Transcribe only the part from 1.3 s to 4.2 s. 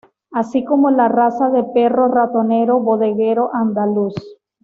de perro Ratonero bodeguero andaluz.